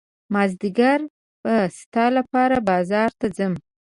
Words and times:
مازدیګر 0.33 0.99
به 1.43 1.55
ستا 1.79 2.05
لپاره 2.17 2.55
بازار 2.69 3.09
ته 3.19 3.27
ځم. 3.35 3.53